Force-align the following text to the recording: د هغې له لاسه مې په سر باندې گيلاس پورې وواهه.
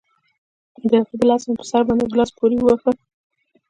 د 0.89 0.91
هغې 1.01 1.15
له 1.19 1.25
لاسه 1.29 1.45
مې 1.47 1.55
په 1.59 1.65
سر 1.69 1.81
باندې 1.87 2.09
گيلاس 2.11 2.29
پورې 2.37 2.55
وواهه. 2.59 2.91